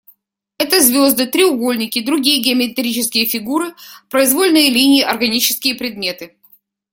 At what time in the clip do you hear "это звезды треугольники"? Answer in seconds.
0.57-2.03